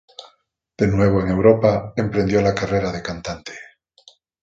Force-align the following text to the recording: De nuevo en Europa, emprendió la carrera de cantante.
De 0.79 0.87
nuevo 0.87 1.21
en 1.21 1.27
Europa, 1.29 1.93
emprendió 1.95 2.41
la 2.41 2.55
carrera 2.55 2.91
de 2.91 3.03
cantante. 3.03 3.53